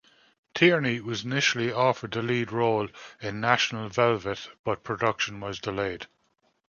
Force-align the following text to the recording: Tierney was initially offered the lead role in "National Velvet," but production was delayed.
Tierney 0.55 0.99
was 0.99 1.23
initially 1.25 1.71
offered 1.71 2.09
the 2.13 2.23
lead 2.23 2.51
role 2.51 2.87
in 3.21 3.39
"National 3.39 3.87
Velvet," 3.87 4.49
but 4.63 4.83
production 4.83 5.39
was 5.39 5.59
delayed. 5.59 6.07